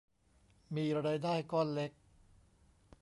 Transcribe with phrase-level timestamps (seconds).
[0.75, 1.91] มีรายได้ก้อนเล็ก